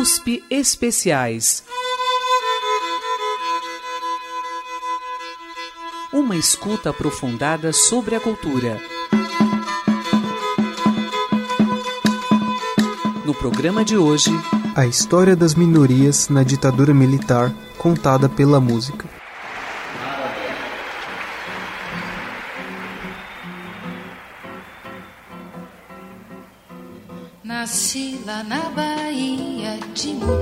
[0.00, 1.62] USP Especiais.
[6.10, 8.80] Uma escuta aprofundada sobre a cultura.
[13.26, 14.30] No programa de hoje,
[14.74, 19.09] a história das minorias na ditadura militar contada pela música.
[30.00, 30.39] Bahia de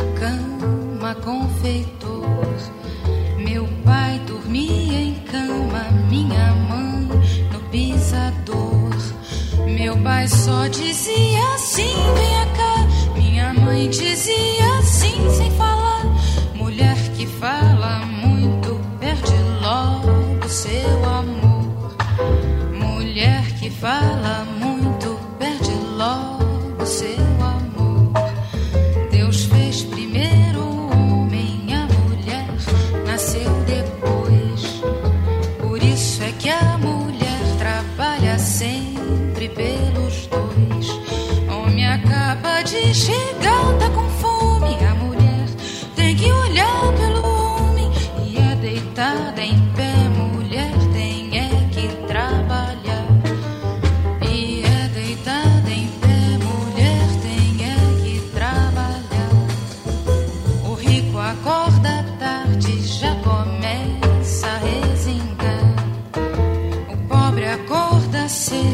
[68.29, 68.69] gente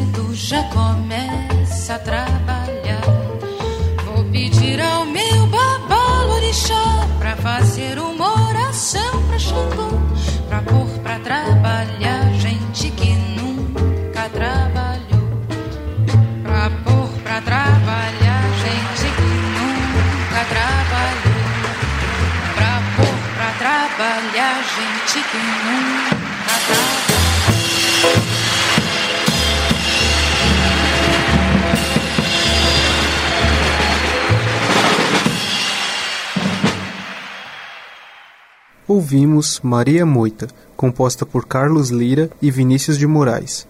[38.94, 40.46] Ouvimos Maria Moita,
[40.76, 43.66] composta por Carlos Lira e Vinícius de Moraes.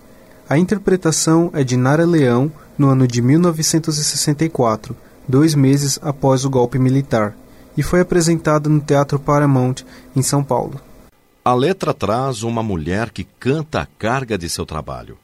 [0.46, 4.94] A interpretação é de Nara Leão no ano de 1964,
[5.26, 7.34] dois meses após o golpe militar,
[7.74, 9.76] e foi apresentada no Teatro Paramount,
[10.14, 10.78] em São Paulo.
[11.42, 15.16] A letra traz uma mulher que canta a carga de seu trabalho.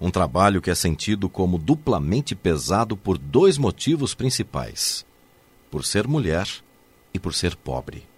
[0.00, 5.04] Um trabalho que é sentido como duplamente pesado por dois motivos principais:
[5.70, 6.48] por ser mulher
[7.12, 8.13] e por ser pobre.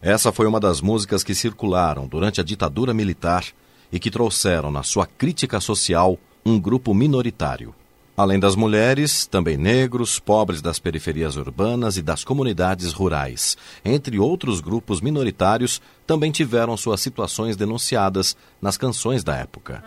[0.00, 3.44] Essa foi uma das músicas que circularam durante a ditadura militar
[3.90, 7.74] e que trouxeram na sua crítica social um grupo minoritário.
[8.16, 14.60] Além das mulheres, também negros, pobres das periferias urbanas e das comunidades rurais, entre outros
[14.60, 19.84] grupos minoritários, também tiveram suas situações denunciadas nas canções da época.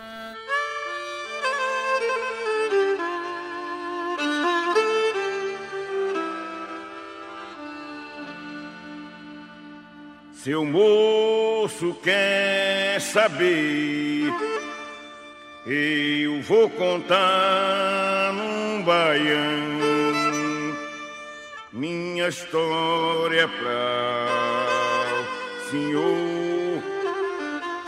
[10.43, 14.31] Seu moço quer saber
[15.65, 19.99] eu vou contar num baião
[21.73, 24.25] minha história pra
[25.59, 26.83] o senhor,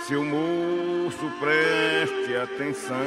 [0.08, 2.98] seu moço, preste atenção.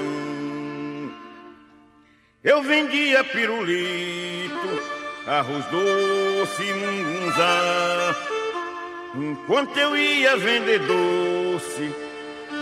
[2.43, 4.83] Eu vendia pirulito,
[5.27, 8.17] arroz doce, mungunzá,
[9.17, 12.05] enquanto eu ia vender doce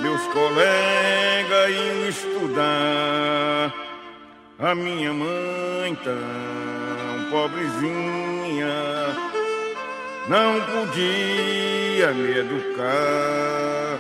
[0.01, 3.73] meus colegas iam estudar.
[4.59, 8.69] A minha mãe tão pobrezinha
[10.29, 13.99] não podia me educar.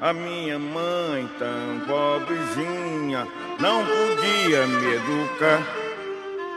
[0.00, 3.26] A minha mãe tão pobrezinha
[3.58, 5.62] não podia me educar.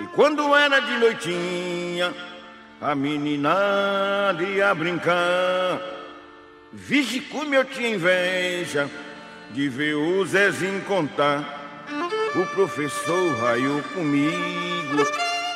[0.02, 2.14] E quando era de noitinha,
[2.84, 5.80] a menina ia brincar.
[6.72, 8.90] Vige como eu tinha inveja
[9.52, 11.62] de ver o Zezinho contar.
[12.36, 15.06] O professor raiou comigo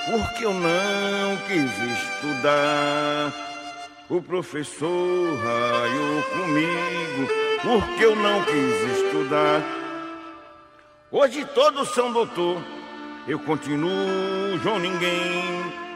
[0.09, 3.33] porque eu não quis estudar.
[4.09, 7.27] O professor raiou comigo
[7.62, 9.62] porque eu não quis estudar.
[11.12, 12.62] Hoje todos são doutor,
[13.27, 15.86] eu continuo João Ninguém.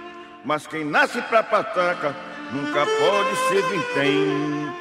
[0.43, 2.15] Mas quem nasce pra pataca
[2.51, 4.73] nunca pode ser vintém.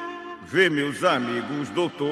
[0.43, 2.09] Vê meus amigos, doutor,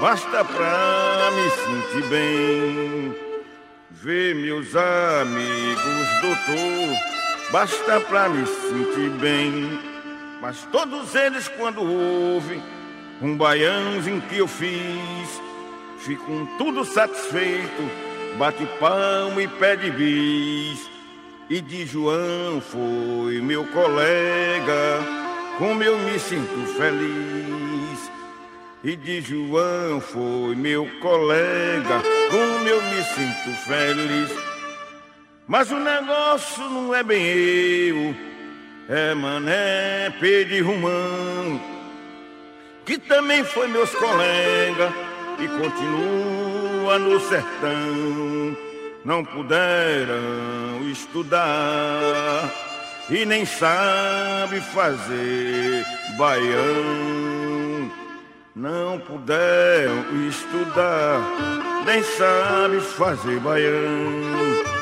[0.00, 3.14] basta pra me sentir bem.
[3.90, 6.98] Vê meus amigos, doutor,
[7.52, 9.78] basta pra me sentir bem.
[10.42, 12.60] Mas todos eles, quando ouvem
[13.22, 15.40] um baiãozinho que eu fiz,
[16.00, 17.90] ficam tudo satisfeito,
[18.36, 20.93] bate palmo e pede bis.
[21.50, 25.00] E de João foi meu colega,
[25.58, 28.10] como eu me sinto feliz.
[28.82, 34.30] E de João foi meu colega, como eu me sinto feliz.
[35.46, 38.14] Mas o negócio não é bem eu,
[38.88, 41.60] é Mané Pedro Romão,
[42.86, 44.94] que também foi meus colegas
[45.38, 48.63] e continua no sertão.
[49.04, 52.50] Não puderam estudar
[53.10, 55.84] e nem sabe fazer
[56.16, 57.92] baião.
[58.56, 61.20] Não puderam estudar,
[61.84, 64.73] nem sabe fazer baião.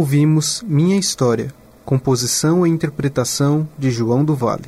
[0.00, 1.52] Ouvimos Minha História,
[1.84, 4.62] composição e interpretação de João do Vale.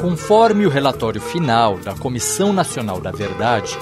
[0.00, 3.76] Conforme o relatório final da Comissão Nacional da Verdade,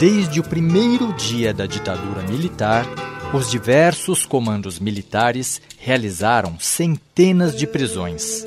[0.00, 2.84] desde o primeiro dia da ditadura militar,
[3.32, 8.44] os diversos comandos militares realizaram centenas de prisões.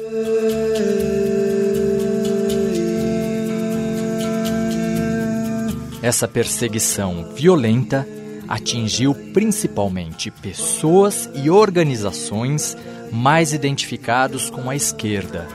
[6.01, 8.07] Essa perseguição violenta
[8.47, 12.75] atingiu principalmente pessoas e organizações
[13.11, 15.47] mais identificados com a esquerda,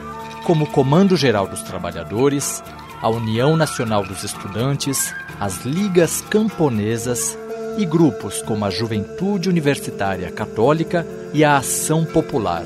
[0.45, 2.63] como o Comando Geral dos Trabalhadores,
[3.01, 7.37] a União Nacional dos Estudantes, as Ligas Camponesas
[7.77, 12.63] e grupos como a Juventude Universitária Católica e a Ação Popular.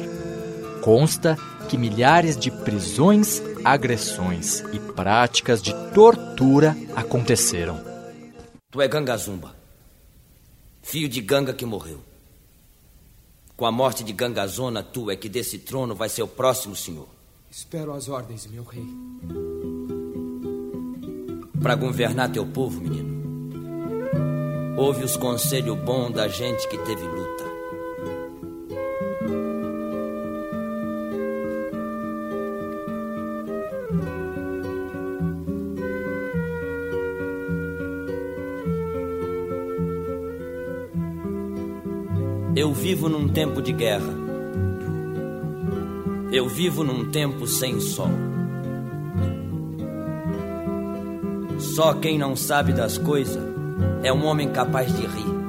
[0.81, 1.37] Consta
[1.67, 7.83] que milhares de prisões, agressões e práticas de tortura aconteceram.
[8.71, 9.56] Tu é Gangazumba,
[10.81, 12.00] filho de Ganga que morreu.
[13.57, 17.07] Com a morte de Gangazona, tu é que desse trono vai ser o próximo senhor.
[17.51, 18.85] Espero as ordens, meu rei.
[21.62, 23.19] Para governar teu povo, menino.
[24.77, 27.28] Ouve os conselhos bons da gente que teve luta.
[42.59, 44.13] Eu vivo num tempo de guerra.
[46.29, 48.09] Eu vivo num tempo sem sol.
[51.57, 53.41] Só quem não sabe das coisas
[54.03, 55.39] é um homem capaz de rir.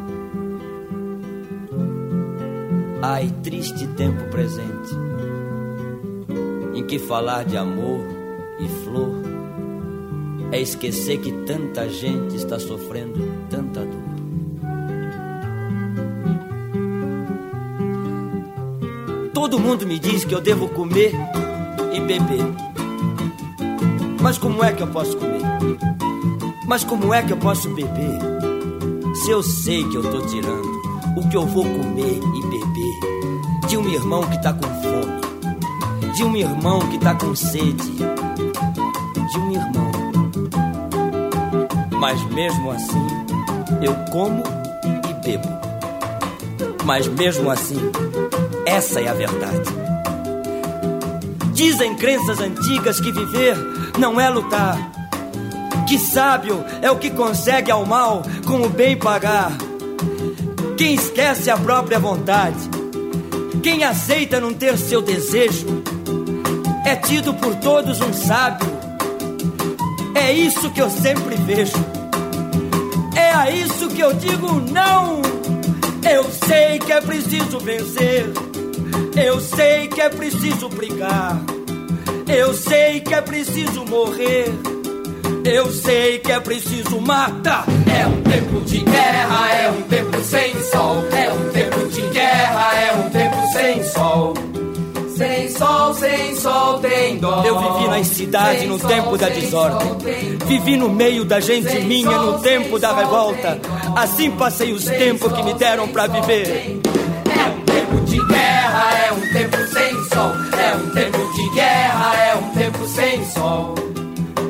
[3.02, 4.94] Ai, triste tempo presente,
[6.76, 8.06] em que falar de amor
[8.60, 9.20] e flor
[10.52, 13.18] é esquecer que tanta gente está sofrendo
[13.50, 13.99] tanta dor.
[19.40, 21.14] Todo mundo me diz que eu devo comer
[21.94, 22.44] e beber.
[24.20, 25.40] Mas como é que eu posso comer?
[26.66, 28.18] Mas como é que eu posso beber?
[29.14, 30.82] Se eu sei que eu tô tirando
[31.16, 36.22] o que eu vou comer e beber de um irmão que tá com fome, de
[36.22, 39.90] um irmão que tá com sede, de um irmão.
[41.98, 43.06] Mas mesmo assim,
[43.80, 44.42] eu como
[45.08, 45.48] e bebo.
[46.84, 47.90] Mas mesmo assim,
[48.70, 49.68] essa é a verdade.
[51.52, 53.56] Dizem crenças antigas que viver
[53.98, 54.78] não é lutar.
[55.88, 59.50] Que sábio é o que consegue ao mal com o bem pagar.
[60.78, 62.56] Quem esquece a própria vontade,
[63.60, 65.82] quem aceita não ter seu desejo,
[66.86, 68.68] é tido por todos um sábio.
[70.14, 71.76] É isso que eu sempre vejo.
[73.16, 75.20] É a isso que eu digo não.
[76.08, 78.49] Eu sei que é preciso vencer.
[79.16, 81.40] Eu sei que é preciso brigar.
[82.26, 84.46] Eu sei que é preciso morrer.
[85.44, 87.64] Eu sei que é preciso matar.
[87.92, 91.04] É um tempo de guerra, é um tempo sem sol.
[91.12, 94.34] É um tempo de guerra, é um tempo sem sol.
[95.16, 97.42] Sem sol, sem sol tem dó.
[97.44, 100.38] Eu vivi na cidade no tempo da desordem.
[100.46, 103.60] Vivi no meio da gente minha no tempo da revolta.
[103.96, 106.79] Assim passei os tempos que me deram para viver.
[110.20, 110.32] Sol.
[110.58, 113.74] É um tempo de guerra, é um tempo sem sol.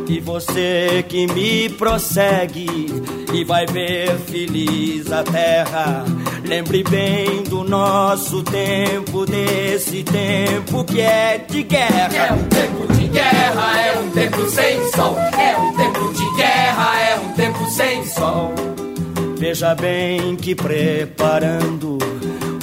[0.08, 2.66] E você que me prossegue
[3.32, 6.04] e vai ver feliz a terra.
[6.44, 12.16] Lembre bem do nosso tempo, desse tempo que é de guerra.
[12.16, 15.16] É um tempo de guerra, é um tempo sem sol.
[15.16, 18.52] É um tempo de guerra, é um tempo sem sol.
[19.36, 21.98] Veja bem que preparando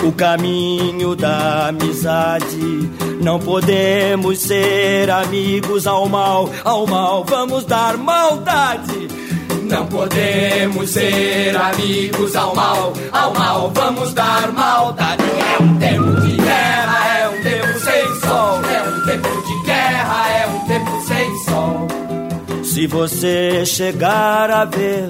[0.07, 2.89] o caminho da amizade.
[3.21, 9.07] Não podemos ser amigos ao mal, ao mal vamos dar maldade.
[9.63, 15.23] Não podemos ser amigos ao mal, ao mal vamos dar maldade.
[15.23, 18.61] É um tempo de guerra, é um tempo sem sol.
[18.63, 21.87] É um tempo de guerra, é um tempo sem sol.
[22.63, 25.09] Se você chegar a ver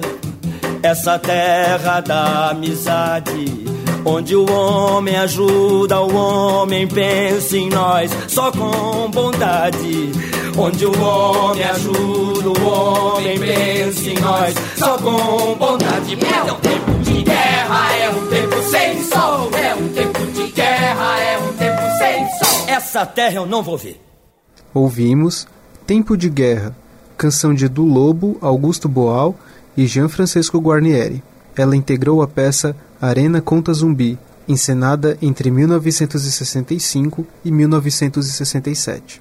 [0.82, 3.68] essa terra da amizade,
[4.08, 10.10] onde o homem ajuda o homem, pensa em nós só com bondade.
[10.56, 16.18] Onde o homem ajuda o homem, pensa em nós só com bondade.
[16.24, 19.50] É um tempo de guerra, é um tempo sem sol.
[19.54, 22.64] É um tempo de guerra, é um tempo sem sol.
[22.66, 24.00] Essa terra eu não vou ver.
[24.72, 25.46] Ouvimos
[25.86, 26.76] Tempo de Guerra,
[27.16, 29.34] canção de Du Lobo, Augusto Boal
[29.76, 31.22] e Jean Francisco Guarnieri.
[31.58, 39.20] Ela integrou a peça Arena Conta Zumbi, encenada entre 1965 e 1967.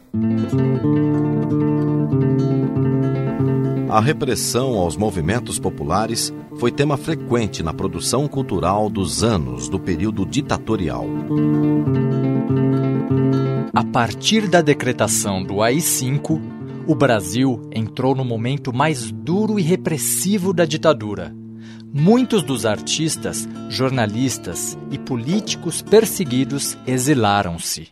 [3.90, 10.24] A repressão aos movimentos populares foi tema frequente na produção cultural dos anos do período
[10.24, 11.08] ditatorial.
[13.74, 16.40] A partir da decretação do AI-5,
[16.86, 21.34] o Brasil entrou no momento mais duro e repressivo da ditadura.
[21.94, 27.90] Muitos dos artistas, jornalistas e políticos perseguidos exilaram-se.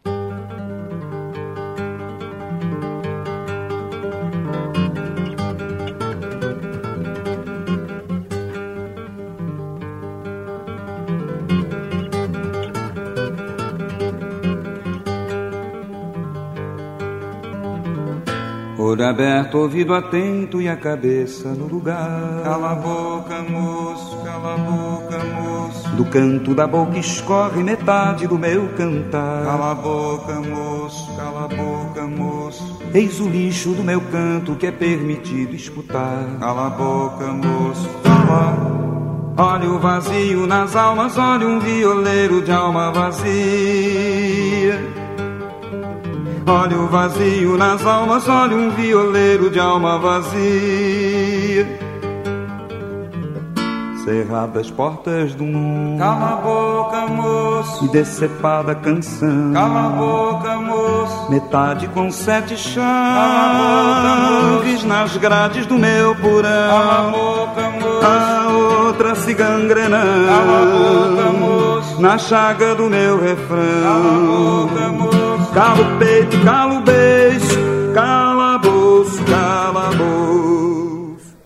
[18.85, 22.43] Olho aberto, ouvido atento e a cabeça no lugar.
[22.43, 25.89] Cala a boca, moço, cala a boca, moço.
[25.95, 29.43] Do canto da boca escorre metade do meu cantar.
[29.43, 32.79] Cala a boca, moço, cala a boca, moço.
[32.93, 36.37] Eis o lixo do meu canto que é permitido escutar.
[36.39, 39.33] Cala a boca, moço, fala.
[39.35, 44.79] Olha o vazio nas almas, olha um violeiro de alma vazia.
[46.47, 51.65] Olha o vazio nas almas, olha um violeiro de alma vazia.
[54.03, 55.97] Cerradas portas do mundo.
[55.97, 57.85] Cala a boca, moço.
[57.85, 59.51] E decepada canção.
[59.53, 61.31] Cala a boca, moço.
[61.31, 62.83] Metade com sete chaves
[64.83, 66.69] boca, nas grades do meu porão.
[66.69, 68.05] Cala a boca, moço.
[68.05, 68.47] A
[68.85, 70.27] outra se gangrenando.
[70.27, 71.99] Cala a boca, moço.
[71.99, 73.81] Na chaga do meu refrão.
[73.81, 75.24] Cala a boca, moço.
[75.55, 80.03] Cala o peito, cala o beijo, calabouço, calabouço.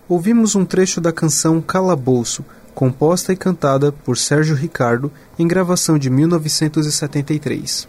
[0.08, 6.10] Ouvimos um trecho da canção Calabouço, composta e cantada por Sérgio Ricardo em gravação de
[6.10, 7.88] 1973.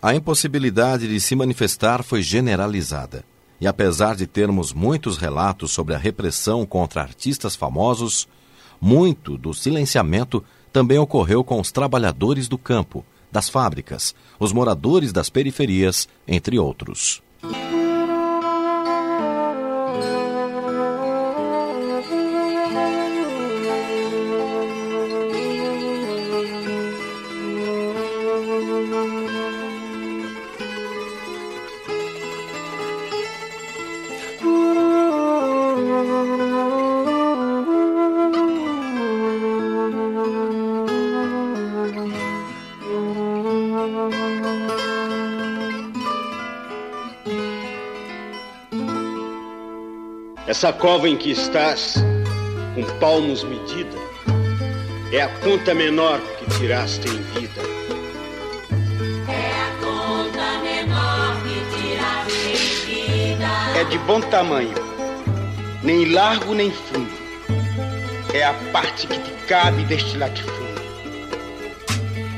[0.00, 3.24] A impossibilidade de se manifestar foi generalizada.
[3.60, 8.28] E apesar de termos muitos relatos sobre a repressão contra artistas famosos,
[8.80, 15.30] muito do silenciamento também ocorreu com os trabalhadores do campo, das fábricas, os moradores das
[15.30, 17.22] periferias, entre outros.
[50.58, 51.94] Essa cova em que estás,
[52.74, 53.96] com palmos medida,
[55.12, 57.62] é a conta menor que tiraste em vida.
[59.28, 63.46] É a conta menor que tiraste em vida.
[63.78, 64.74] É de bom tamanho,
[65.84, 67.12] nem largo nem fundo.
[68.34, 70.58] É a parte que te cabe deste latifúndio.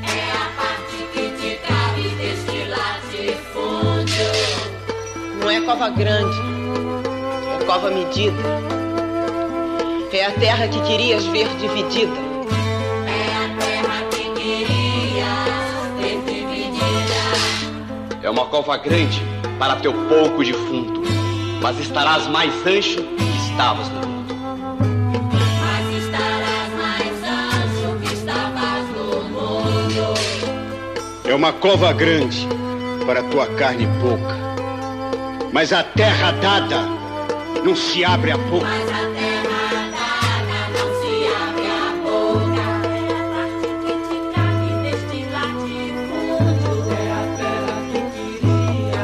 [0.03, 0.51] É a
[7.71, 8.43] é cova medida.
[10.11, 12.11] É a terra que querias ver dividida.
[13.07, 15.25] É a terra que querias
[15.97, 17.15] ver dividida.
[18.21, 19.21] É uma cova grande
[19.57, 21.01] para teu pouco defunto,
[21.61, 24.35] mas estarás mais ancho que estavas no mundo.
[25.61, 30.13] Mas estarás mais ancho que estavas no mundo.
[31.23, 32.45] É uma cova grande
[33.05, 34.35] para tua carne pouca,
[35.53, 37.00] mas a terra dada
[37.63, 38.65] não se abre a boca.
[38.65, 42.65] Mas a terra dada não se abre a boca.
[42.89, 46.81] É a parte que te cabe neste latifúndio.
[46.91, 47.03] É
[47.37, 49.01] terra que querias.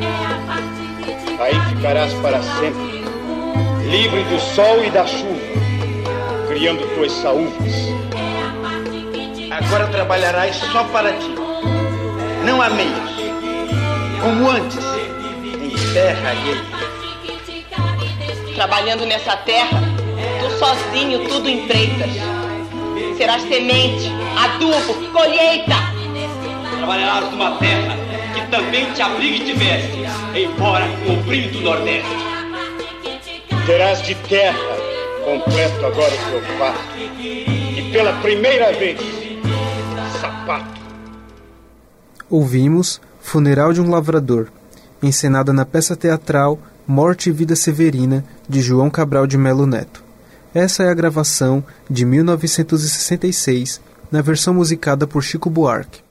[0.00, 0.04] É
[1.40, 3.04] a Aí ficarás para sempre,
[3.90, 5.40] livre do sol e da chuva,
[6.48, 7.74] criando tuas saúvas.
[9.50, 11.34] Agora trabalharás só para ti,
[12.44, 13.10] não há meios,
[14.20, 14.93] como antes,
[15.94, 16.60] terra alheia.
[18.56, 19.80] Trabalhando nessa terra,
[20.40, 22.10] tu sozinho tudo empreitas.
[23.16, 25.76] Serás semente, adubo, colheita.
[26.78, 27.96] Trabalharás numa terra
[28.34, 29.98] que também te abriga e te veste,
[30.34, 32.10] embora com o frio do Nordeste.
[33.64, 34.58] Terás de terra
[35.24, 36.80] completo agora o teu fato,
[37.20, 38.98] e pela primeira vez,
[40.20, 40.74] sapato.
[42.28, 44.48] Ouvimos Funeral de um Lavrador,
[45.02, 50.04] encenada na peça teatral Morte e Vida Severina, de João Cabral de Melo Neto.
[50.54, 53.80] Essa é a gravação de 1966,
[54.12, 56.03] na versão musicada por Chico Buarque.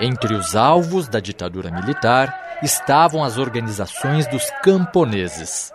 [0.00, 5.72] Entre os alvos da ditadura militar estavam as organizações dos camponeses,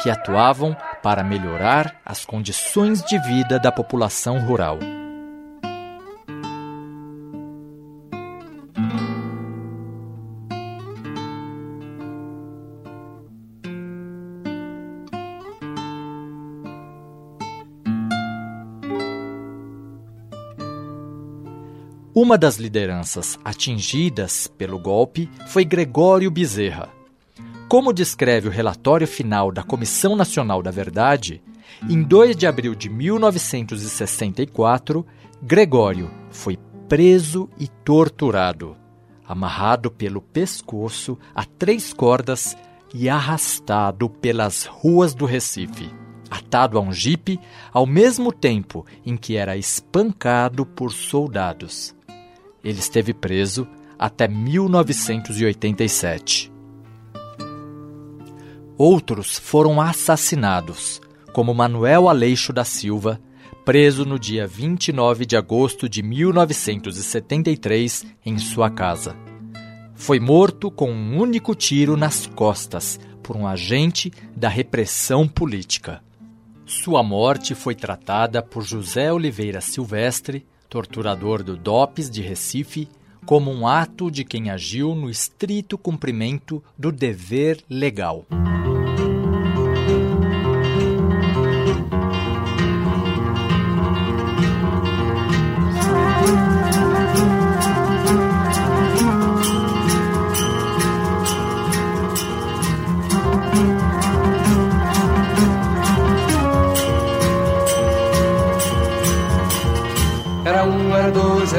[0.00, 4.78] que atuavam para melhorar as condições de vida da população rural.
[22.20, 26.88] Uma das lideranças atingidas pelo golpe foi Gregório Bezerra.
[27.68, 31.40] Como descreve o relatório final da Comissão Nacional da Verdade,
[31.88, 35.06] em 2 de abril de 1964,
[35.40, 38.76] Gregório foi preso e torturado,
[39.24, 42.56] amarrado pelo pescoço a três cordas
[42.92, 45.88] e arrastado pelas ruas do Recife,
[46.28, 47.38] atado a um jipe
[47.72, 51.96] ao mesmo tempo em que era espancado por soldados.
[52.62, 53.66] Ele esteve preso
[53.98, 56.52] até 1987.
[58.76, 61.00] Outros foram assassinados,
[61.32, 63.20] como Manuel Aleixo da Silva,
[63.64, 69.16] preso no dia 29 de agosto de 1973 em sua casa.
[69.94, 76.00] Foi morto com um único tiro nas costas por um agente da repressão política.
[76.64, 82.88] Sua morte foi tratada por José Oliveira Silvestre, torturador do DOPS de Recife,
[83.24, 88.24] como um ato de quem agiu no estrito cumprimento do dever legal.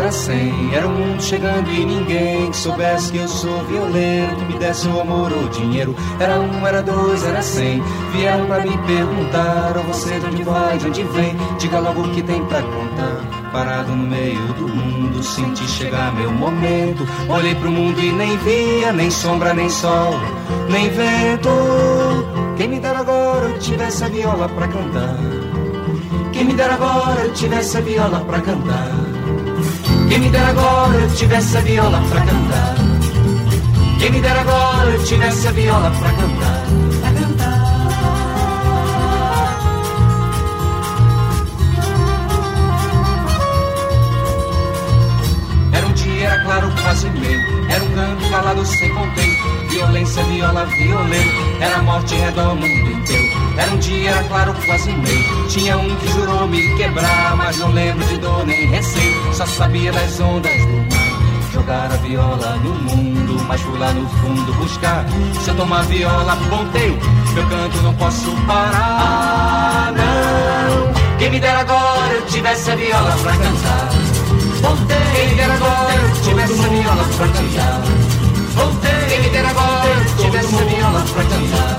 [0.09, 0.73] Era cem.
[0.73, 4.87] Era um mundo chegando e ninguém que soubesse que eu sou violeiro, que me desse
[4.87, 5.95] o amor ou dinheiro.
[6.19, 7.81] Era um, era dois, era cem.
[8.11, 11.35] Vieram pra me perguntar: Ou você de onde vai, de onde vem?
[11.59, 13.51] Diga logo o que tem pra contar.
[13.51, 17.05] Parado no meio do mundo, senti chegar meu momento.
[17.29, 20.15] Olhei pro mundo e nem via, nem sombra, nem sol,
[20.69, 21.49] nem vento.
[22.57, 25.17] Quem me dera agora eu tivesse a viola pra cantar.
[26.33, 29.18] Quem me dera agora eu tivesse a viola pra cantar.
[30.19, 32.75] Quem me dera agora tivesse a viola pra cantar.
[33.99, 36.63] Quem me dera agora tivesse a viola cantar.
[36.99, 37.59] Pra cantar.
[45.71, 47.39] Era um dia, era claro, quase meu.
[47.69, 49.58] Era um canto calado sem contento.
[49.69, 51.61] Violência, viola, violeiro.
[51.61, 53.37] Era morte redoma o mundo inteiro.
[53.57, 55.47] Era um dia, era claro, quase meio.
[55.47, 59.33] Tinha um que jurou me quebrar, mas não lembro de dor nem receio.
[59.33, 61.53] Só sabia das ondas do mar.
[61.53, 65.05] Jogar a viola no mundo, mas fui lá no fundo buscar.
[65.41, 66.97] Se eu tomar viola, ponteio,
[67.33, 69.91] meu canto não posso parar.
[69.91, 73.89] Não, quem me dera agora eu tivesse a viola pra cantar.
[74.61, 78.18] Ponteio, quem me dera agora eu tivesse a viola pra cantar.
[78.55, 81.77] Ponteio, quem me dera agora tivesse a viola pra cantar.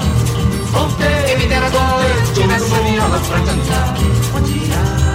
[0.72, 3.94] Ponteio, quem me dera agora tivesse a viola pra cantar.
[4.32, 5.10] Bom dia.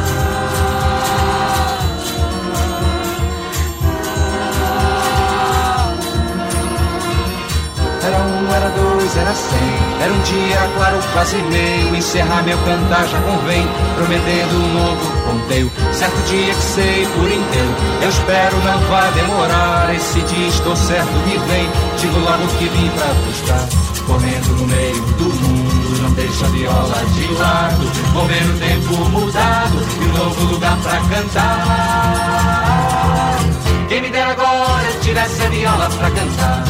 [8.03, 10.03] Era um, era dois, era cem.
[10.03, 11.95] Era um dia, claro, quase meio.
[11.95, 15.71] Encerrar meu cantar já convém, prometendo um novo ponteio.
[15.95, 17.75] Certo dia que sei por inteiro.
[18.01, 19.95] Eu espero não vai demorar.
[19.95, 21.69] Esse dia estou certo que vem.
[21.97, 23.65] Digo logo que vim pra buscar.
[24.05, 27.85] Correndo no meio do mundo, não deixa a viola de lado.
[28.13, 32.45] Vou ver o tempo mudado e um novo lugar pra cantar.
[33.87, 36.63] Quem me dera agora eu tivesse a viola pra cantar.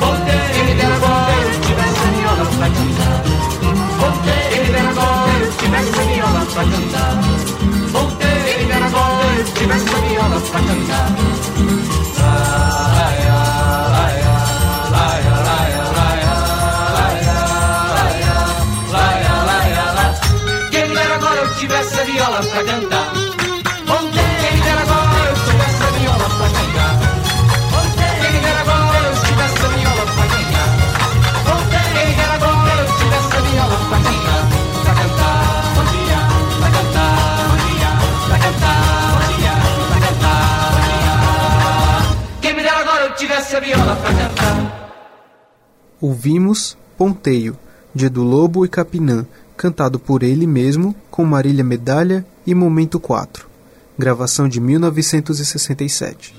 [0.00, 3.22] Voltei, quem me dera agora eu tivesse a viola pra cantar.
[3.98, 7.57] Voltei, quem me dera agora eu tivesse a viola pra cantar.
[9.58, 11.57] She ran for me on a second.
[46.08, 47.54] Ouvimos Ponteio,
[47.94, 49.26] de Edu Lobo e Capinã,
[49.58, 53.46] cantado por ele mesmo, com Marília Medalha e Momento 4.
[53.98, 56.34] Gravação de 1967.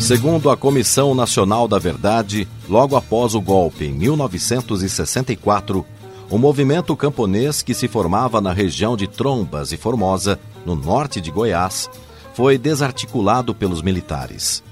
[0.00, 5.86] Segundo a Comissão Nacional da Verdade, logo após o golpe em 1964,
[6.30, 11.30] o movimento camponês que se formava na região de Trombas e Formosa, no norte de
[11.30, 11.88] Goiás,
[12.34, 14.62] foi desarticulado pelos militares.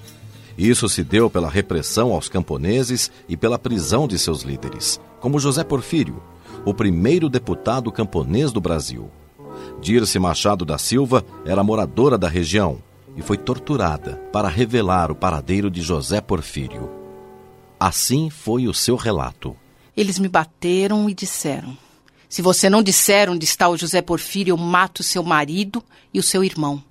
[0.59, 5.65] Isso se deu pela repressão aos camponeses e pela prisão de seus líderes, como José
[5.65, 6.23] Porfírio,
[6.65, 9.11] o primeiro deputado camponês do Brasil.
[9.81, 12.79] Dirce Machado da Silva era moradora da região
[13.17, 16.91] e foi torturada para revelar o paradeiro de José Porfírio.
[17.81, 19.57] Assim foi o seu relato.
[19.97, 21.77] Eles me bateram e disseram:
[22.29, 25.83] Se você não disser onde está o José Porfírio, eu mato seu marido
[26.13, 26.83] e o seu irmão.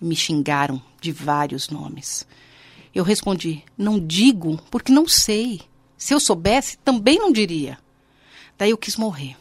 [0.00, 2.26] E me xingaram de vários nomes.
[2.92, 5.60] Eu respondi: Não digo porque não sei.
[5.96, 7.78] Se eu soubesse, também não diria.
[8.58, 9.36] Daí eu quis morrer.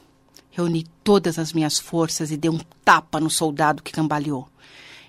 [0.52, 4.48] Reuni todas as minhas forças e dei um tapa no soldado que cambaleou.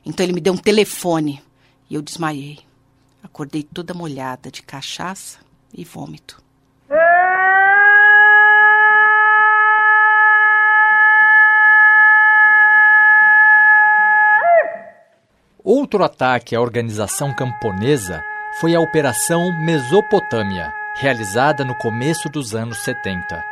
[0.04, 1.42] Então ele me deu um telefone
[1.90, 2.60] e eu desmaiei.
[3.22, 5.38] Acordei toda molhada de cachaça
[5.72, 6.45] e vômito.
[15.66, 18.22] Outro ataque à organização camponesa
[18.60, 23.44] foi a Operação Mesopotâmia, realizada no começo dos anos 70.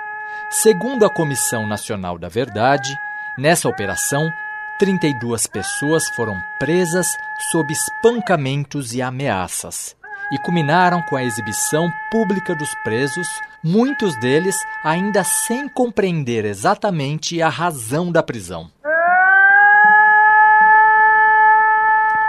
[0.49, 2.97] Segundo a Comissão Nacional da Verdade,
[3.37, 4.33] nessa operação,
[4.79, 7.17] 32 pessoas foram presas
[7.51, 9.97] sob espancamentos e ameaças
[10.31, 13.27] e culminaram com a exibição pública dos presos,
[13.61, 18.71] muitos deles ainda sem compreender exatamente a razão da prisão.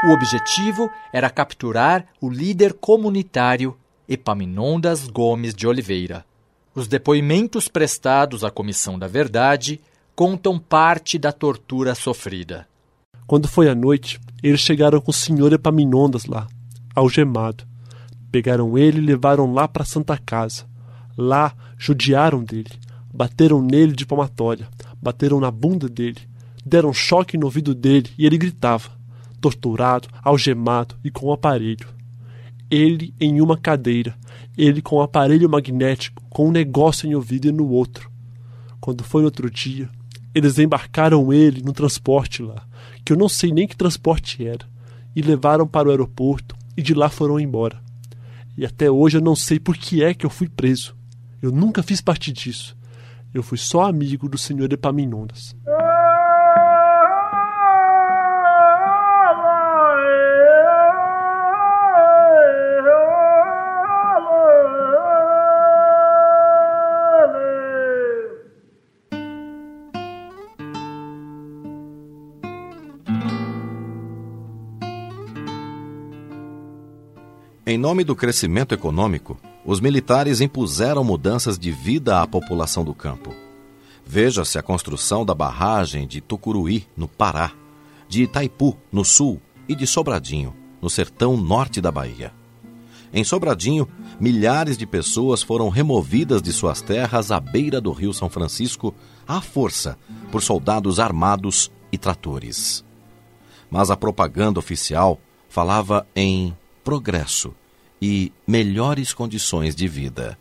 [0.08, 3.76] O objetivo era capturar o líder comunitário
[4.08, 6.24] Epaminondas Gomes de Oliveira.
[6.76, 9.82] Os depoimentos prestados à Comissão da Verdade
[10.16, 12.68] contam parte da tortura sofrida.
[13.26, 16.48] Quando foi à noite, eles chegaram com o senhor Epaminondas lá,
[16.94, 17.64] algemado.
[18.32, 20.68] Pegaram ele e levaram lá para Santa Casa.
[21.18, 22.80] Lá judiaram dele,
[23.12, 24.68] bateram nele de palmatória,
[25.02, 26.22] bateram na bunda dele,
[26.64, 28.95] deram choque no ouvido dele e ele gritava,
[29.46, 31.88] torturado, algemado e com um aparelho.
[32.70, 34.18] Ele em uma cadeira,
[34.58, 38.10] ele com um aparelho magnético, com um negócio em ouvido e no outro.
[38.82, 39.88] Quando foi no outro dia,
[40.34, 42.66] eles embarcaram ele no transporte lá,
[43.06, 44.66] que eu não sei nem que transporte era,
[45.16, 47.80] e levaram para o aeroporto e de lá foram embora.
[48.58, 50.96] E até hoje eu não sei por que é que eu fui preso.
[51.40, 52.76] Eu nunca fiz parte disso.
[53.32, 55.56] Eu fui só amigo do senhor Epaminondas.
[77.86, 83.32] Nome do crescimento econômico, os militares impuseram mudanças de vida à população do campo.
[84.04, 87.52] Veja-se a construção da barragem de Tucuruí, no Pará,
[88.10, 92.34] de Itaipu, no sul, e de Sobradinho, no sertão norte da Bahia.
[93.14, 93.88] Em Sobradinho,
[94.20, 98.96] milhares de pessoas foram removidas de suas terras à beira do Rio São Francisco
[99.28, 99.96] à força
[100.32, 102.84] por soldados armados e tratores.
[103.70, 106.52] Mas a propaganda oficial falava em
[106.84, 107.54] progresso
[108.06, 110.38] e melhores condições de vida.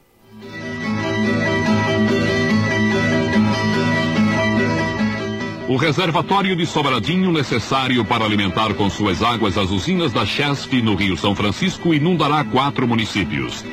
[5.66, 10.94] O reservatório de Sobradinho, necessário para alimentar com suas águas as usinas da Chesf no
[10.94, 13.64] Rio São Francisco, inundará quatro municípios.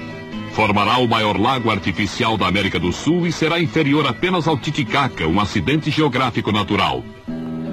[0.54, 5.28] Formará o maior lago artificial da América do Sul e será inferior apenas ao Titicaca,
[5.28, 7.04] um acidente geográfico natural.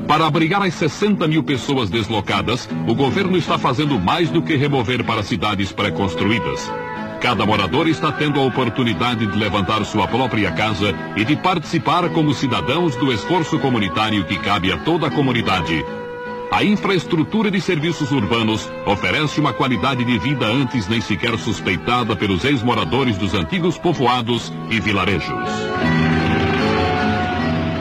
[0.09, 5.05] Para abrigar as 60 mil pessoas deslocadas, o governo está fazendo mais do que remover
[5.05, 6.73] para cidades pré-construídas.
[7.21, 12.33] Cada morador está tendo a oportunidade de levantar sua própria casa e de participar como
[12.33, 15.85] cidadãos do esforço comunitário que cabe a toda a comunidade.
[16.51, 22.47] A infraestrutura de serviços urbanos oferece uma qualidade de vida antes nem sequer suspeitada pelos
[22.47, 26.08] ex-moradores dos antigos povoados e vilarejos.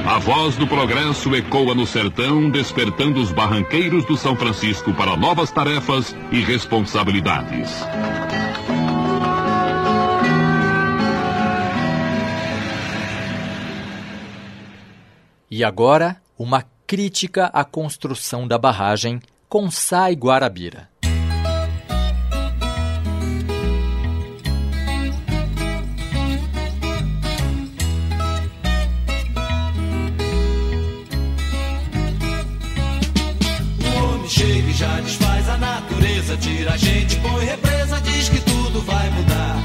[0.07, 5.51] A voz do progresso ecoa no sertão, despertando os barranqueiros do São Francisco para novas
[5.51, 7.69] tarefas e responsabilidades.
[15.51, 20.87] E agora, uma crítica à construção da barragem com Sai Guarabira.
[36.38, 39.58] Tira a gente, põe represa, diz que tudo vai mudar.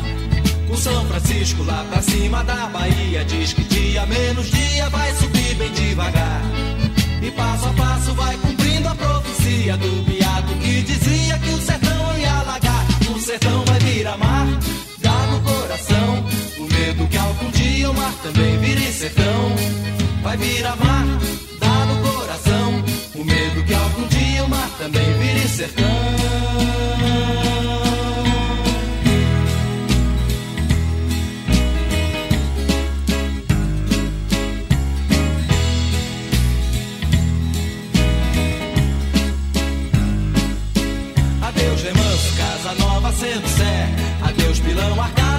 [0.71, 5.55] O São Francisco lá pra cima da Bahia diz que dia menos dia vai subir
[5.57, 6.41] bem devagar.
[7.21, 12.19] E passo a passo vai cumprindo a profecia do beato que dizia que o sertão
[12.19, 12.87] ia alagar.
[13.15, 14.47] O sertão vai virar mar,
[14.99, 16.25] dá no coração.
[16.59, 19.53] O medo que algum dia o mar também vire sertão.
[20.23, 21.07] Vai virar mar,
[21.61, 22.62] dá no coração.
[24.83, 25.85] Também vire sertão.
[41.43, 43.89] Adeus remanso, casa nova sendo sé.
[44.23, 45.32] Adeus pilão arcado,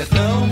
[0.00, 0.48] sertão.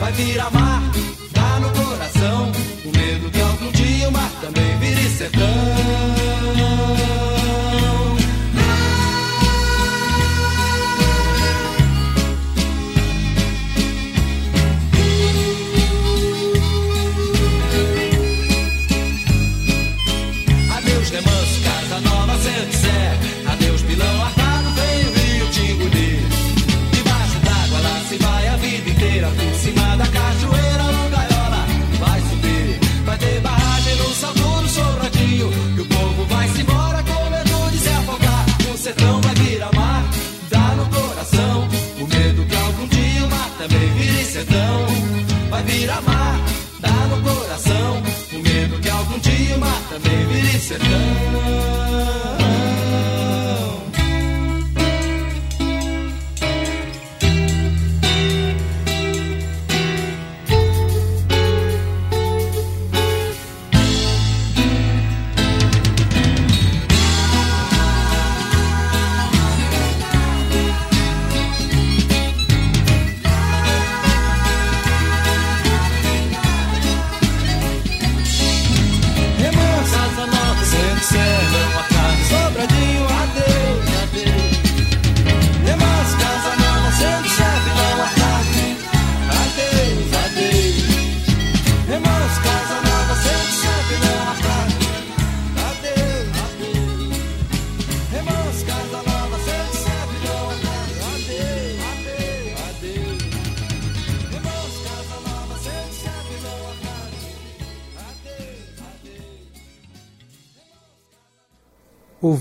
[0.00, 0.82] Vai virar mar,
[1.30, 2.52] dá no coração.
[2.84, 6.01] O medo que algum dia o mar também vire sertão.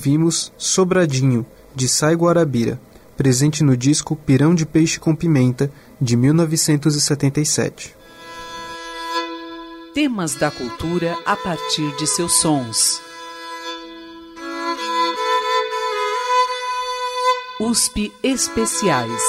[0.02, 2.82] Ouvimos Sobradinho, de Sai Guarabira,
[3.16, 7.96] presente no disco Pirão de Peixe com Pimenta, de 1977.
[9.94, 13.00] Temas da cultura a partir de seus sons.
[17.60, 19.22] USP Especiais.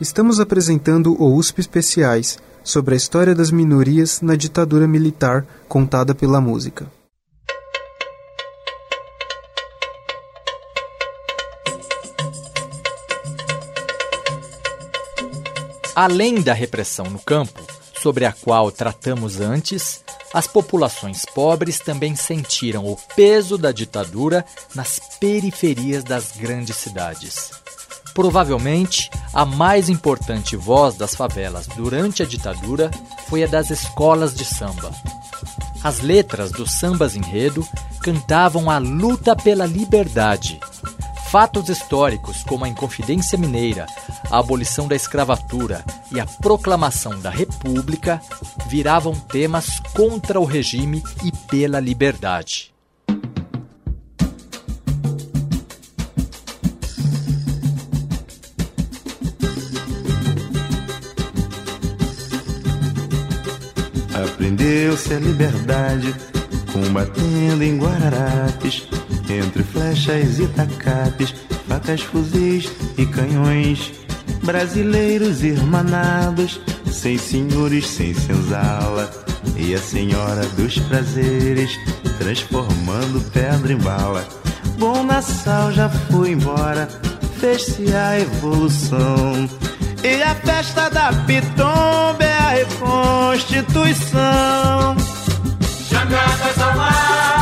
[0.00, 6.40] Estamos apresentando o USP Especiais sobre a história das minorias na ditadura militar contada pela
[6.40, 6.86] música.
[15.96, 17.58] Além da repressão no campo,
[18.02, 20.04] sobre a qual tratamos antes,
[20.34, 27.50] as populações pobres também sentiram o peso da ditadura nas periferias das grandes cidades.
[28.12, 32.90] Provavelmente, a mais importante voz das favelas durante a ditadura
[33.30, 34.90] foi a das escolas de samba.
[35.82, 37.66] As letras dos sambas enredo
[38.02, 40.60] cantavam a luta pela liberdade.
[41.38, 43.84] Fatos históricos como a Inconfidência Mineira,
[44.30, 48.22] a abolição da escravatura e a proclamação da República
[48.70, 52.72] viravam temas contra o regime e pela liberdade.
[64.14, 66.16] Aprendeu-se a liberdade
[66.72, 68.88] combatendo em Guararapes,
[69.28, 71.34] entre flechas e tacapes,
[71.68, 73.92] facas, fuzis e canhões.
[74.42, 76.60] Brasileiros irmanados,
[76.90, 79.10] sem senhores, sem senzala,
[79.56, 81.78] e a senhora dos prazeres,
[82.18, 84.26] transformando pedra em bala.
[84.78, 86.86] Bom Nassau já foi embora,
[87.38, 89.48] fez-se a evolução.
[90.02, 94.96] E a festa da Pitomba é a reconstituição.
[95.90, 97.35] Jangadas ao mar,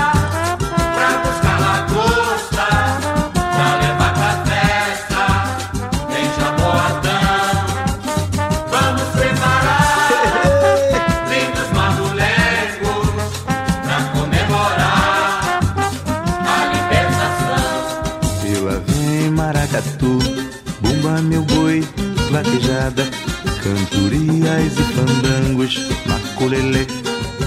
[24.40, 26.86] cantorias e fandangos, maculelê,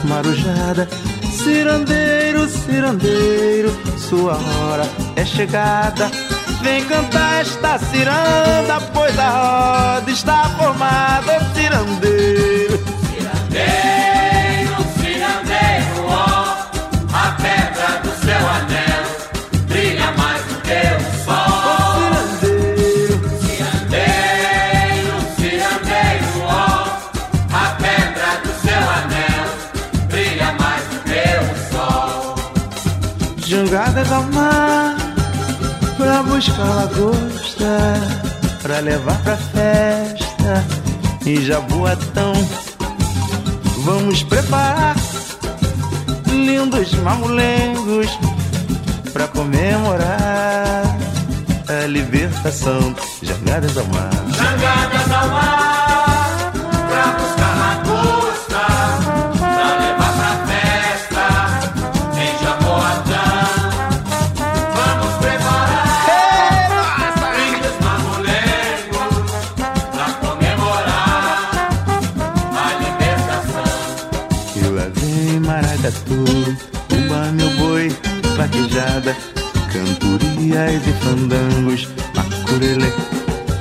[0.05, 0.87] marujada,
[1.31, 6.09] cirandeiro, cirandeiro, sua hora é chegada.
[6.61, 9.29] Vem cantar esta ciranda, pois a
[9.99, 12.77] roda está formada, cirandeiro.
[13.13, 13.96] Cirandeiro,
[34.07, 34.95] Jangadas ao mar
[35.97, 37.93] Pra buscar lagosta
[38.61, 40.65] Pra levar pra festa.
[41.25, 42.33] Em Jaboatão
[43.83, 44.95] Vamos preparar
[46.27, 48.07] Lindos mamulengos
[49.11, 50.83] Pra comemorar
[51.67, 52.95] A libertação.
[53.21, 54.11] Jangadas ao mar.
[54.29, 55.56] Jangadas ao mar,
[76.09, 77.89] Umba meu boi,
[78.37, 79.15] vaquejada
[79.73, 82.91] Cantorias e fandangos Macurelê,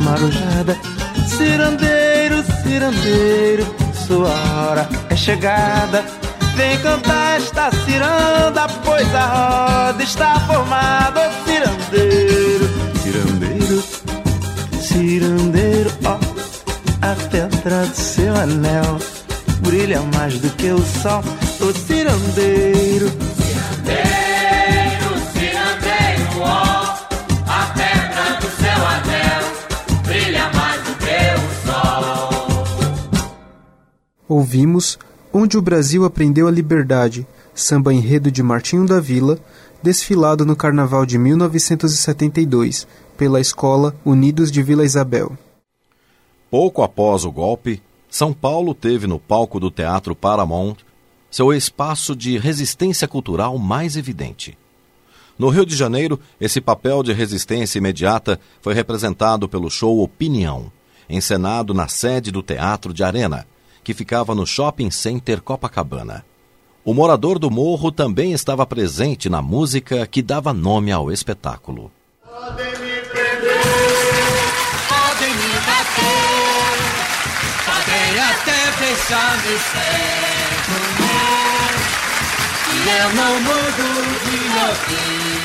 [0.00, 0.76] marujada
[1.26, 3.66] Cirandeiro, cirandeiro
[4.06, 6.04] Sua hora é chegada
[6.54, 12.70] Vem cantar esta ciranda Pois a roda está formada Ô cirandeiro,
[13.02, 13.84] cirandeiro
[14.80, 16.18] Cirandeiro, ó
[17.02, 18.98] A pedra do seu anel
[19.62, 21.24] Brilha mais do que o sol
[21.60, 26.96] Ô cirandeiro Cirandeiro, cirandeiro, ó,
[27.46, 29.44] a pedra do seu anel
[30.04, 32.04] brilha mais do que o sol.
[34.28, 34.98] Ouvimos
[35.32, 39.38] Onde o Brasil Aprendeu a Liberdade, samba enredo de Martinho da Vila,
[39.82, 42.86] desfilado no Carnaval de 1972,
[43.18, 45.36] pela escola Unidos de Vila Isabel.
[46.50, 50.76] Pouco após o golpe, São Paulo teve no palco do Teatro Paramount
[51.30, 54.56] seu espaço de resistência cultural mais evidente.
[55.38, 60.72] No Rio de Janeiro, esse papel de resistência imediata foi representado pelo show Opinião,
[61.08, 63.46] encenado na sede do Teatro de Arena,
[63.84, 66.24] que ficava no Shopping Center Copacabana.
[66.84, 71.92] O morador do morro também estava presente na música que dava nome ao espetáculo.
[72.22, 73.36] Podem me bater,
[77.66, 80.45] podem até deixar-me sem comer.
[82.88, 83.86] Eu não mudo
[84.22, 84.36] de
[84.70, 85.36] opinião.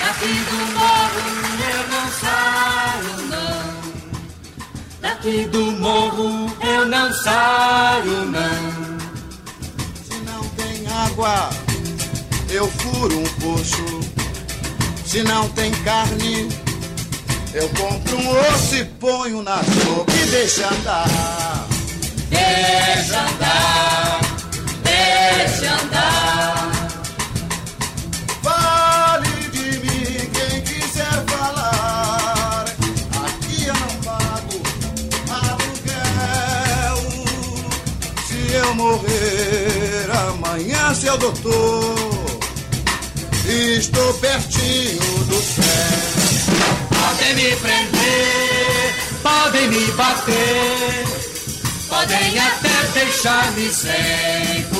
[0.00, 1.24] Daqui do morro
[1.72, 3.64] eu não saio, não.
[5.00, 6.28] Daqui do morro
[6.62, 8.64] eu não saio, não.
[10.04, 11.50] Se não tem água,
[12.50, 14.00] eu furo um poço.
[15.06, 16.48] Se não tem carne,
[17.54, 21.06] eu compro um osso e ponho na sopa e deixa andar.
[22.28, 24.03] Deixa andar,
[25.64, 26.72] deixa andar.
[28.42, 32.64] Fale de mim quem quiser falar.
[33.24, 34.62] Aqui eu não pago
[35.30, 36.98] aluguel.
[38.26, 41.94] Se eu morrer amanhã, seu doutor,
[43.46, 45.64] estou pertinho do céu.
[46.90, 51.04] Podem me prender, podem me bater,
[51.88, 54.73] podem até deixar-me sem.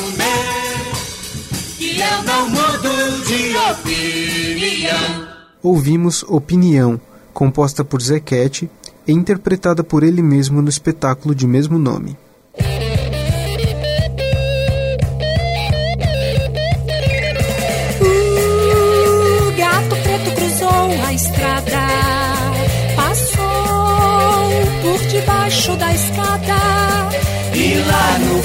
[1.96, 5.28] Eu não mudo de opinião.
[5.62, 7.00] Ouvimos Opinião,
[7.32, 8.68] composta por Zequete
[9.06, 12.16] e interpretada por ele mesmo no espetáculo de mesmo nome.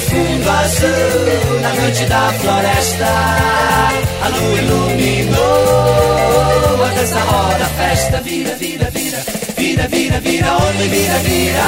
[0.09, 3.05] Fundo azul, na noite da floresta,
[4.23, 5.39] a lua iluminou
[6.83, 9.17] a dança, roda, a festa, vira, vira, vira,
[9.55, 11.63] vira, vira, vira, homem, vira, vira,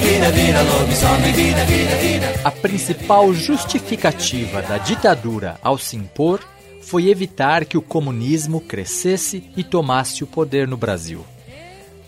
[0.00, 2.34] vira, vira, lobisomem, vira, vira, vira.
[2.44, 6.40] A principal justificativa da ditadura ao se impor
[6.82, 11.24] foi evitar que o comunismo crescesse e tomasse o poder no Brasil.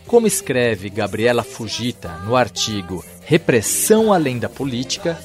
[0.07, 5.19] Como escreve Gabriela Fujita no artigo Repressão além da política,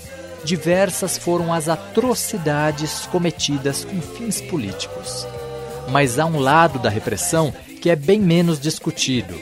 [0.44, 5.28] diversas foram as atrocidades cometidas com fins políticos.
[5.90, 9.36] Mas há um lado da repressão que é bem menos discutido,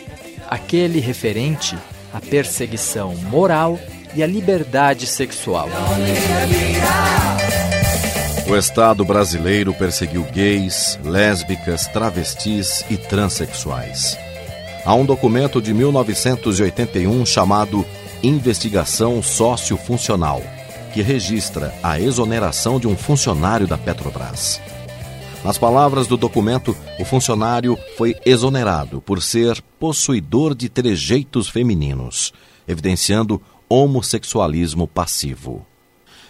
[0.49, 1.77] aquele referente
[2.13, 3.79] à perseguição moral
[4.15, 5.69] e à liberdade sexual.
[8.47, 14.17] O Estado brasileiro perseguiu gays, lésbicas, travestis e transexuais.
[14.83, 17.85] Há um documento de 1981 chamado
[18.23, 20.41] Investigação Sociofuncional,
[20.93, 24.61] que registra a exoneração de um funcionário da Petrobras.
[25.43, 32.31] Nas palavras do documento, o funcionário foi exonerado por ser possuidor de trejeitos femininos,
[32.67, 35.65] evidenciando homossexualismo passivo.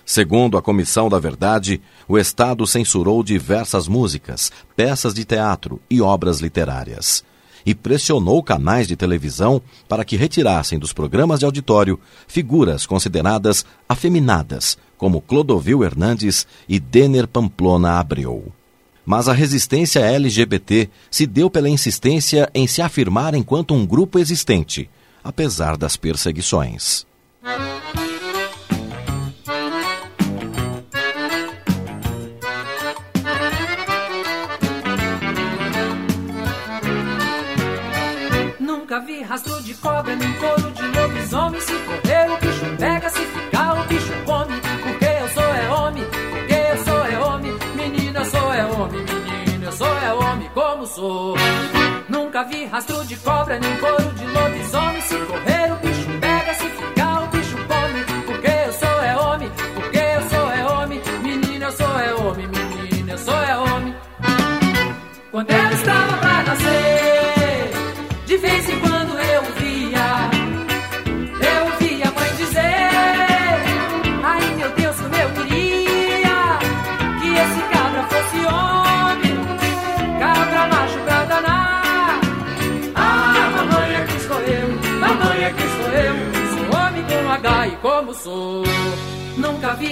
[0.06, 6.40] Segundo a Comissão da Verdade, o Estado censurou diversas músicas, peças de teatro e obras
[6.40, 7.24] literárias.
[7.66, 14.78] E pressionou canais de televisão para que retirassem dos programas de auditório figuras consideradas afeminadas,
[14.98, 18.52] como Clodovil Hernandes e Denner Pamplona Abreu.
[19.06, 24.90] Mas a resistência LGBT se deu pela insistência em se afirmar enquanto um grupo existente,
[25.24, 27.06] apesar das perseguições.
[38.92, 41.62] Nunca vi rastro de cobra, nem couro de lobisomem.
[41.62, 44.60] Se correr, o bicho pega, se ficar, o bicho come.
[44.84, 47.54] Porque eu sou é homem, porque eu sou é homem.
[47.74, 51.36] Menina, sou é homem, menina, eu sou é homem, como sou.
[52.10, 55.02] Nunca vi rastro de cobra, nem couro de lobisomem.
[55.04, 55.51] Se correr,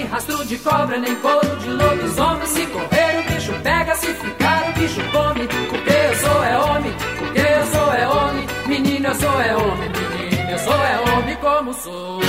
[0.00, 2.46] Vi rastro de cobra, nem couro de lobisomem.
[2.46, 5.46] Se correr, o bicho pega, se ficar, o bicho come.
[5.68, 8.46] Porque eu sou é homem, porque eu sou é homem.
[8.66, 12.20] Menina, eu sou é homem, menina, eu sou é homem como sou.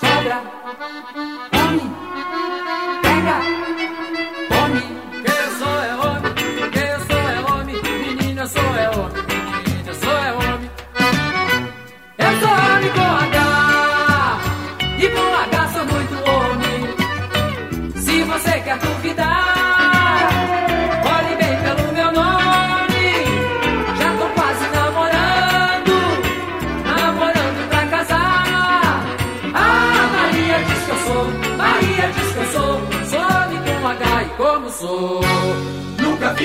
[0.00, 0.42] Cobra,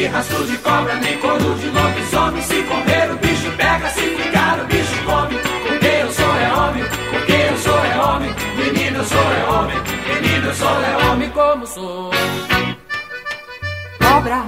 [0.10, 2.42] Rastro de cobra, nem couro de lobisomem.
[2.42, 5.38] Se correr, o bicho pega, se ficar, o bicho come.
[5.68, 8.36] Porque eu sou é homem, porque eu sou é homem.
[8.56, 9.78] Menino, eu sou é homem,
[10.08, 12.12] menino, eu sou é homem como sou.
[14.00, 14.44] Cobra,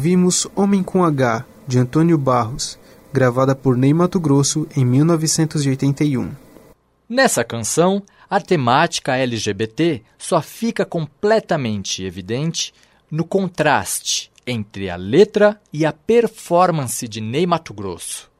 [0.00, 2.78] Ouvimos Homem com H, de Antônio Barros,
[3.12, 6.30] gravada por Ney Mato Grosso em 1981.
[7.06, 12.72] Nessa canção, a temática LGBT só fica completamente evidente
[13.10, 18.30] no contraste entre a letra e a performance de Ney Mato Grosso,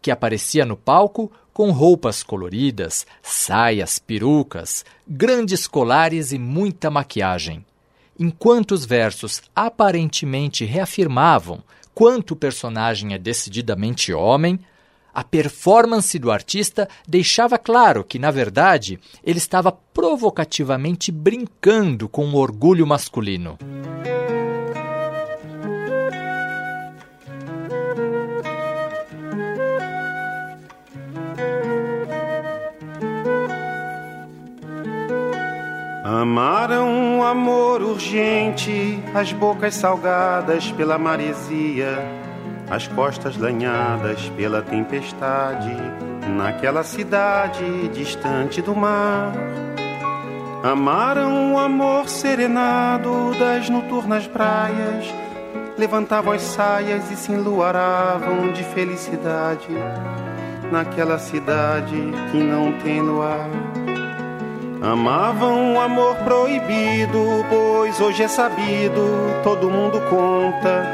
[0.00, 7.66] que aparecia no palco com roupas coloridas, saias, perucas, grandes colares e muita maquiagem,
[8.22, 11.60] enquanto os versos aparentemente reafirmavam
[11.92, 14.60] quanto o personagem é decididamente homem,
[15.12, 22.36] a performance do artista deixava claro que, na verdade, ele estava provocativamente brincando com o
[22.36, 23.58] orgulho masculino.
[36.12, 42.06] Amaram um amor urgente, as bocas salgadas pela maresia,
[42.70, 45.74] as costas lanhadas pela tempestade,
[46.36, 49.32] naquela cidade distante do mar.
[50.62, 55.06] Amaram um amor serenado das noturnas praias,
[55.78, 59.68] levantavam as saias e se enluaravam de felicidade,
[60.70, 61.96] naquela cidade
[62.30, 63.48] que não tem luar.
[64.82, 69.00] Amavam um amor proibido, pois hoje é sabido,
[69.44, 70.84] todo mundo conta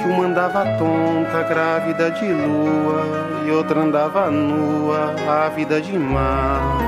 [0.00, 5.12] que uma andava tonta, grávida de lua, e outra andava nua,
[5.44, 6.78] ávida de mar.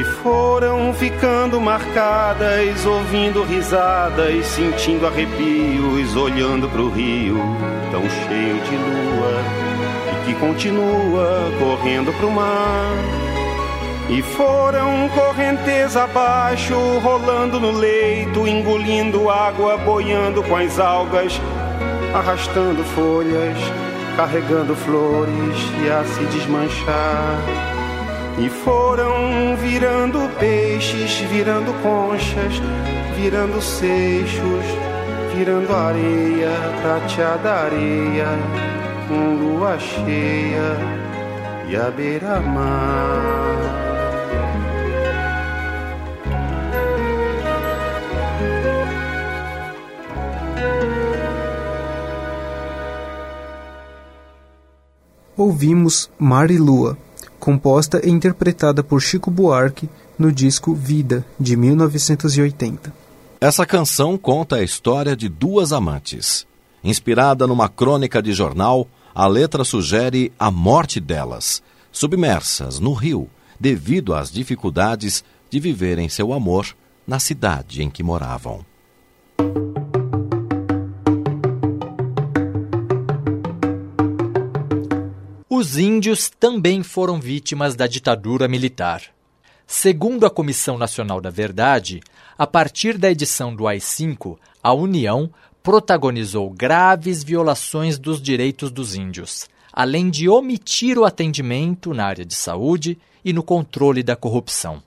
[0.00, 7.38] E foram ficando marcadas, ouvindo risadas, sentindo arrepios, olhando pro rio,
[7.92, 9.65] tão cheio de lua
[10.26, 12.92] que continua correndo pro mar.
[14.10, 21.40] E foram correnteza abaixo, rolando no leito, engolindo água, boiando com as algas,
[22.12, 23.56] arrastando folhas,
[24.16, 27.38] carregando flores e a se desmanchar.
[28.38, 32.60] E foram virando peixes, virando conchas,
[33.16, 34.64] virando seixos,
[35.34, 36.50] virando areia,
[36.82, 38.75] prateada areia
[39.08, 40.76] com lua cheia
[41.68, 43.36] e a beira-mar.
[55.36, 56.96] Ouvimos Mar e Lua,
[57.38, 59.88] composta e interpretada por Chico Buarque
[60.18, 62.92] no disco Vida, de 1980.
[63.38, 66.46] Essa canção conta a história de duas amantes.
[66.82, 68.88] Inspirada numa crônica de jornal,
[69.18, 76.34] a letra sugere a morte delas, submersas no rio, devido às dificuldades de viverem seu
[76.34, 78.62] amor na cidade em que moravam.
[85.48, 89.00] Os índios também foram vítimas da ditadura militar.
[89.66, 92.02] Segundo a Comissão Nacional da Verdade,
[92.36, 95.32] a partir da edição do AI-5, a União
[95.66, 102.36] protagonizou graves violações dos direitos dos índios, além de omitir o atendimento na área de
[102.36, 104.80] saúde e no controle da corrupção.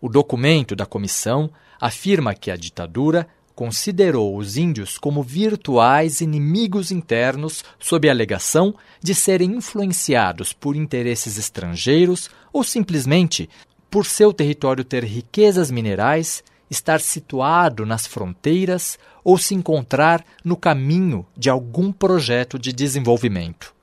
[0.00, 7.64] O documento da comissão afirma que a ditadura considerou os índios como virtuais inimigos internos
[7.80, 8.72] sob a alegação
[9.02, 13.50] de serem influenciados por interesses estrangeiros ou simplesmente
[13.90, 21.26] por seu território ter riquezas minerais, estar situado nas fronteiras ou se encontrar no caminho
[21.36, 23.74] de algum projeto de desenvolvimento.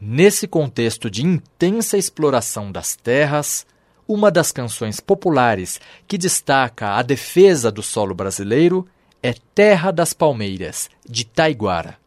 [0.00, 3.64] Nesse contexto de intensa exploração das terras,
[4.06, 8.86] uma das canções populares que destaca a defesa do solo brasileiro
[9.22, 12.02] é Terra das Palmeiras, de Taiguara.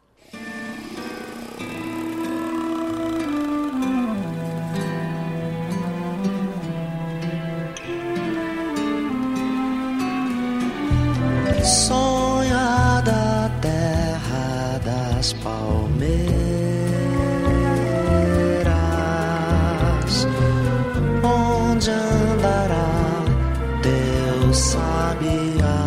[11.65, 12.14] sonhada
[15.25, 16.27] das palmeiras,
[21.23, 23.23] onde andará
[23.81, 25.81] Deus sabiá.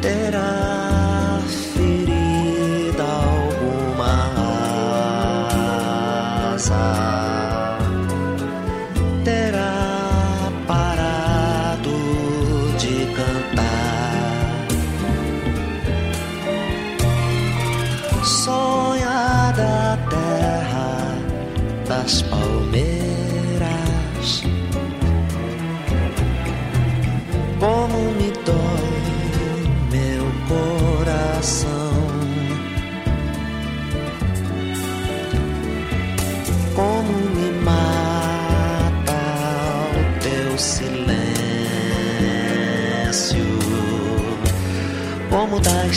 [0.00, 1.40] Terá
[1.74, 4.14] ferida alguma
[6.54, 7.76] asa
[9.24, 9.74] terá
[10.66, 11.96] parado
[12.78, 13.99] de cantar.
[22.02, 22.92] Das palmeiras,
[27.58, 28.88] como me dói
[29.92, 31.90] meu coração.
[36.74, 39.20] Como me mata
[39.92, 41.18] o teu silêncio,
[45.28, 45.96] como das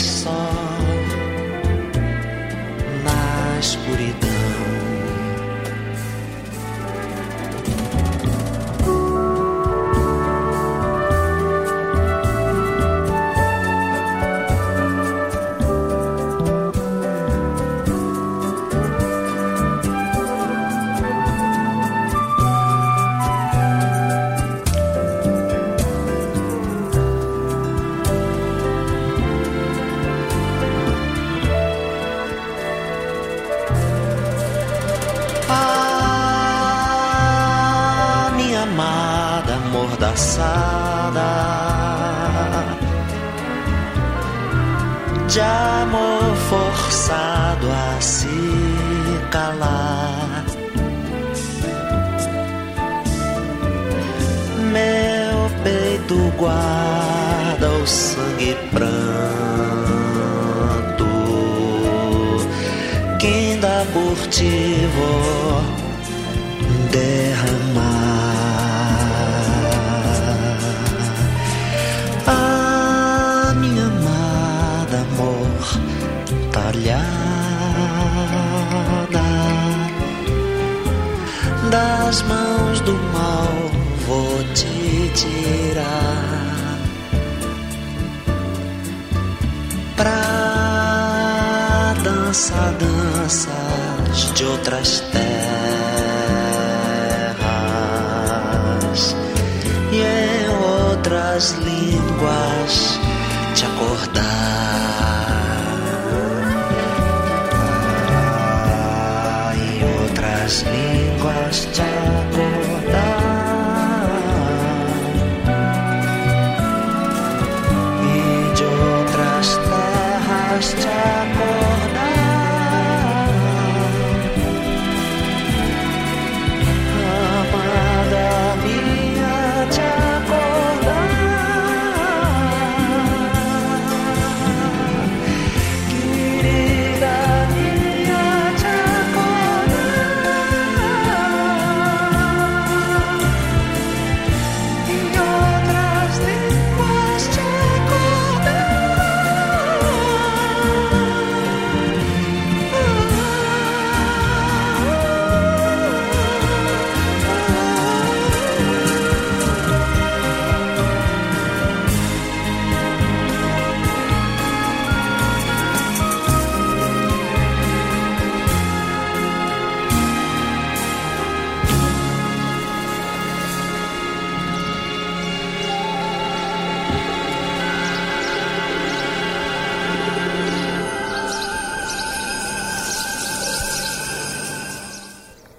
[64.34, 64.56] ti
[64.96, 65.62] vou
[66.90, 67.84] derramar.
[72.26, 75.62] Ah, minha amada amor
[76.50, 76.84] talhada
[81.70, 83.52] das mãos do mal
[84.06, 86.74] vou te tirar
[89.96, 90.53] pra
[92.34, 95.54] dançar danças de outras terras
[99.92, 102.98] e em outras línguas
[103.54, 104.83] te acordar.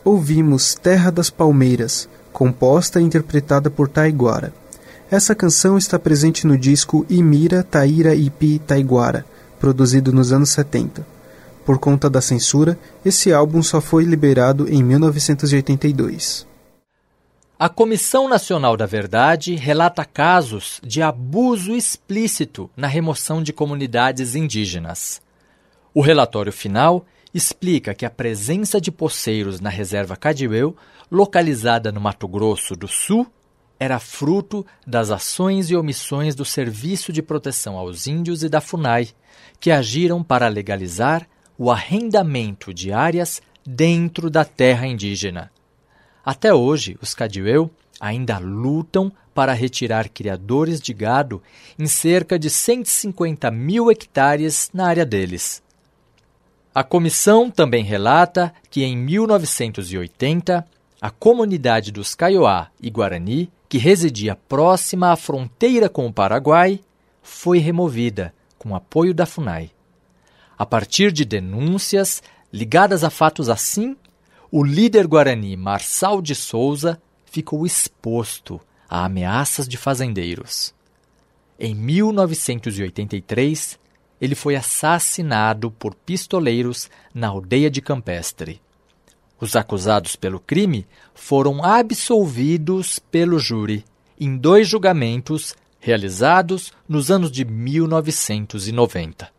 [0.06, 4.54] Ouvimos Terra das Palmeiras, composta e interpretada por Taiguara.
[5.10, 9.26] Essa canção está presente no disco Imira Taíra Ipi Taiguara,
[9.60, 11.04] produzido nos anos 70.
[11.66, 16.46] Por conta da censura, esse álbum só foi liberado em 1982.
[17.58, 25.20] A Comissão Nacional da Verdade relata casos de abuso explícito na remoção de comunidades indígenas.
[25.96, 27.04] O relatório final
[27.36, 30.74] explica que a presença de poceiros na reserva Cadiueu,
[31.12, 33.28] localizada no Mato Grosso do Sul,
[33.78, 39.10] era fruto das ações e omissões do Serviço de Proteção aos Índios e da FUNAI,
[39.60, 41.28] que agiram para legalizar
[41.58, 45.52] o arrendamento de áreas dentro da terra indígena.
[46.24, 47.70] Até hoje, os Cadiueu
[48.00, 51.44] ainda lutam para retirar criadores de gado
[51.78, 55.65] em cerca de 150 mil hectares na área deles.
[56.76, 60.68] A comissão também relata que em 1980,
[61.00, 66.82] a comunidade dos Kaiowá e Guarani, que residia próxima à fronteira com o Paraguai,
[67.24, 69.72] foi removida com apoio da FUNAI.
[70.58, 72.22] A partir de denúncias
[72.52, 73.96] ligadas a fatos assim,
[74.52, 78.60] o líder guarani Marçal de Souza ficou exposto
[78.90, 80.76] a ameaças de fazendeiros.
[81.58, 83.80] Em 1983,
[84.26, 88.62] ele foi assassinado por pistoleiros na aldeia de Campestre.
[89.40, 93.86] Os acusados pelo crime foram absolvidos pelo júri
[94.20, 99.30] em dois julgamentos realizados nos anos de 1990.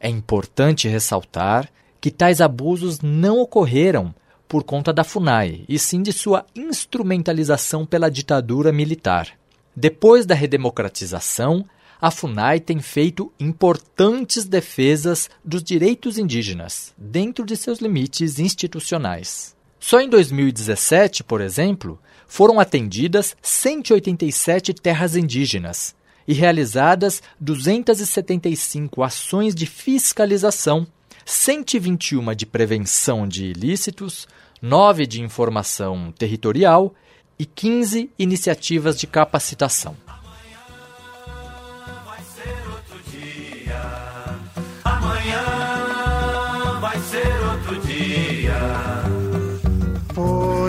[0.00, 1.68] É importante ressaltar
[2.00, 4.14] que tais abusos não ocorreram
[4.48, 9.28] por conta da FUNAI, e sim de sua instrumentalização pela ditadura militar.
[9.74, 11.64] Depois da redemocratização,
[12.00, 19.54] a FUNAI tem feito importantes defesas dos direitos indígenas, dentro de seus limites institucionais.
[19.78, 25.94] Só em 2017, por exemplo, foram atendidas 187 terras indígenas
[26.26, 30.86] e realizadas 275 ações de fiscalização
[31.24, 34.28] 121 de prevenção de ilícitos,
[34.62, 36.94] 9 de informação territorial
[37.38, 39.96] e 15 iniciativas de capacitação.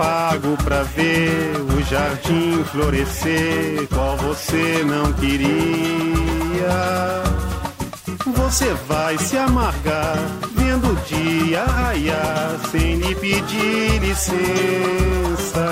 [0.00, 6.72] Pago pra ver o jardim florescer, qual você não queria.
[8.34, 10.16] Você vai se amargar
[10.56, 15.66] vendo o dia raiar sem lhe pedir licença.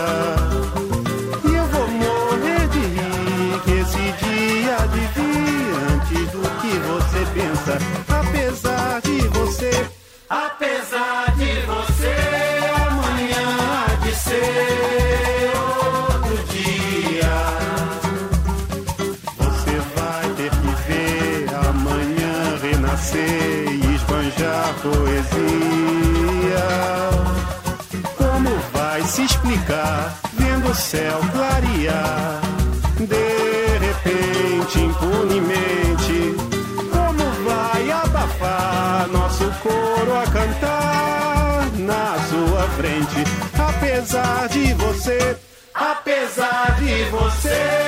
[1.45, 6.73] E eu vou morrer de rir que esse dia há de vir antes do que
[6.91, 8.08] você pensa.
[28.17, 32.41] Como vai se explicar vendo o céu clarear?
[32.99, 36.37] De repente, impunemente,
[36.93, 42.69] como vai abafar nosso coro a cantar na sua
[43.69, 45.37] apesar de você,
[45.75, 47.88] Apesar de você,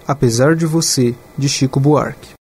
[0.11, 2.33] Apesar de Você, de Chico Buarque.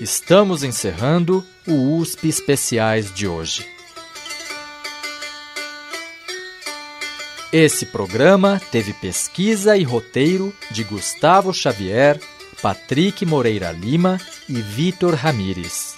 [0.00, 3.66] Estamos encerrando o USP Especiais de hoje.
[7.52, 12.20] Esse programa teve pesquisa e roteiro de Gustavo Xavier,
[12.62, 15.97] Patrick Moreira Lima e Vitor Ramires.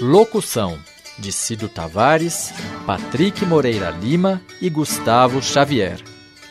[0.00, 0.76] Locução
[1.18, 2.52] de Cido Tavares,
[2.84, 6.02] Patrick Moreira Lima e Gustavo Xavier.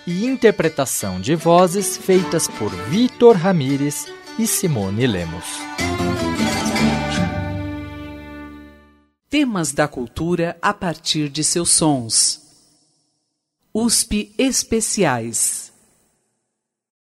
[0.08, 4.08] E interpretação de vozes feitas por Vitor Ramires
[4.40, 5.46] e Simone Lemos.
[9.30, 12.42] Temas da cultura a partir de seus sons.
[13.74, 15.63] USP Especiais.